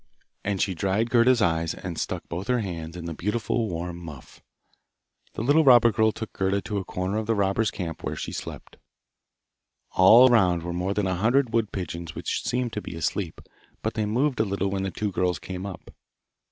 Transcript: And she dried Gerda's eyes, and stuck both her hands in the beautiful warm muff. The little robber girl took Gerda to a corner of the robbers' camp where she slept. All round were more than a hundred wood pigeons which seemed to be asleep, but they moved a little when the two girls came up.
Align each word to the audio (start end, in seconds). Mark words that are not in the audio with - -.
And 0.43 0.59
she 0.59 0.73
dried 0.73 1.11
Gerda's 1.11 1.43
eyes, 1.43 1.75
and 1.75 1.95
stuck 1.95 2.27
both 2.27 2.47
her 2.47 2.61
hands 2.61 2.97
in 2.97 3.05
the 3.05 3.13
beautiful 3.13 3.69
warm 3.69 3.99
muff. 3.99 4.41
The 5.33 5.43
little 5.43 5.63
robber 5.63 5.91
girl 5.91 6.11
took 6.11 6.33
Gerda 6.33 6.59
to 6.63 6.79
a 6.79 6.83
corner 6.83 7.17
of 7.17 7.27
the 7.27 7.35
robbers' 7.35 7.69
camp 7.69 8.03
where 8.03 8.15
she 8.15 8.31
slept. 8.31 8.77
All 9.91 10.27
round 10.29 10.63
were 10.63 10.73
more 10.73 10.95
than 10.95 11.05
a 11.05 11.13
hundred 11.13 11.53
wood 11.53 11.71
pigeons 11.71 12.15
which 12.15 12.41
seemed 12.43 12.73
to 12.73 12.81
be 12.81 12.95
asleep, 12.95 13.41
but 13.83 13.93
they 13.93 14.07
moved 14.07 14.39
a 14.39 14.43
little 14.43 14.71
when 14.71 14.81
the 14.81 14.89
two 14.89 15.11
girls 15.11 15.37
came 15.37 15.67
up. 15.67 15.93